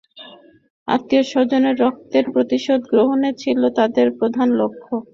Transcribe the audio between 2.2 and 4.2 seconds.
প্রতিশোধ গ্রহণই ছিল তাদের